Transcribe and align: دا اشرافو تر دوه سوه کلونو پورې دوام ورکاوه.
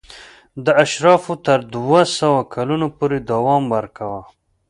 دا 0.63 0.71
اشرافو 0.83 1.33
تر 1.45 1.59
دوه 1.73 2.01
سوه 2.17 2.41
کلونو 2.53 2.87
پورې 2.97 3.17
دوام 3.31 3.63
ورکاوه. 3.75 4.21